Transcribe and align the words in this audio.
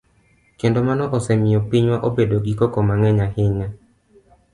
Kendo 0.59 0.79
mano 0.87 1.03
osemiyo 1.17 1.59
pinywa 1.69 1.97
obedo 2.07 2.37
gi 2.45 2.53
koko 2.59 2.79
mang'eny 2.87 3.19
ahinya. 3.25 3.67